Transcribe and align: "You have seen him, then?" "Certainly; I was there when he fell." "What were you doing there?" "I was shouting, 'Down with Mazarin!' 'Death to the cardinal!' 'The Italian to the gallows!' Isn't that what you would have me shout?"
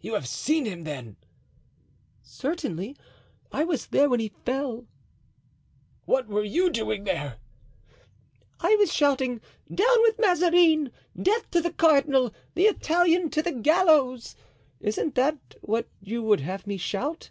"You 0.00 0.14
have 0.14 0.26
seen 0.26 0.64
him, 0.64 0.84
then?" 0.84 1.16
"Certainly; 2.22 2.96
I 3.52 3.64
was 3.64 3.88
there 3.88 4.08
when 4.08 4.18
he 4.18 4.30
fell." 4.46 4.86
"What 6.06 6.26
were 6.26 6.42
you 6.42 6.70
doing 6.70 7.04
there?" 7.04 7.36
"I 8.60 8.76
was 8.76 8.90
shouting, 8.90 9.42
'Down 9.70 10.00
with 10.04 10.18
Mazarin!' 10.18 10.90
'Death 11.20 11.50
to 11.50 11.60
the 11.60 11.72
cardinal!' 11.74 12.32
'The 12.54 12.64
Italian 12.64 13.28
to 13.28 13.42
the 13.42 13.52
gallows!' 13.52 14.36
Isn't 14.80 15.14
that 15.16 15.36
what 15.60 15.86
you 16.00 16.22
would 16.22 16.40
have 16.40 16.66
me 16.66 16.78
shout?" 16.78 17.28